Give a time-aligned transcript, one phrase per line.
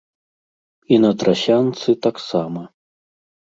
[0.97, 2.61] І на трасянцы таксама.